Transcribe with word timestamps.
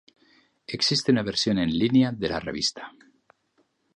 Existe 0.77 1.11
una 1.11 1.21
versión 1.21 1.59
en 1.59 1.77
línea 1.77 2.11
de 2.11 2.27
la 2.27 2.39
revista. 2.39 2.91